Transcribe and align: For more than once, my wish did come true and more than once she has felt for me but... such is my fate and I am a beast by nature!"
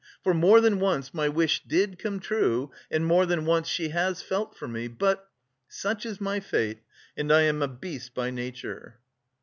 For 0.23 0.33
more 0.33 0.61
than 0.61 0.79
once, 0.79 1.13
my 1.13 1.29
wish 1.29 1.61
did 1.63 1.99
come 1.99 2.19
true 2.19 2.71
and 2.89 3.05
more 3.05 3.27
than 3.27 3.45
once 3.45 3.67
she 3.67 3.89
has 3.89 4.19
felt 4.19 4.57
for 4.57 4.67
me 4.67 4.87
but... 4.87 5.29
such 5.67 6.07
is 6.07 6.19
my 6.19 6.39
fate 6.39 6.79
and 7.15 7.31
I 7.31 7.41
am 7.41 7.61
a 7.61 7.67
beast 7.67 8.15
by 8.15 8.31
nature!" 8.31 8.97